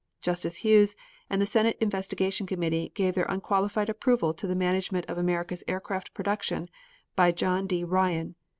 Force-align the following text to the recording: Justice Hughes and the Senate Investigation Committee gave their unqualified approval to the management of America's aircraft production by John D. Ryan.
Justice 0.19 0.55
Hughes 0.65 0.95
and 1.29 1.39
the 1.39 1.45
Senate 1.45 1.77
Investigation 1.79 2.47
Committee 2.47 2.91
gave 2.95 3.13
their 3.13 3.27
unqualified 3.29 3.87
approval 3.87 4.33
to 4.33 4.47
the 4.47 4.55
management 4.55 5.05
of 5.05 5.19
America's 5.19 5.63
aircraft 5.67 6.15
production 6.15 6.69
by 7.15 7.31
John 7.31 7.67
D. 7.67 7.83
Ryan. 7.83 8.33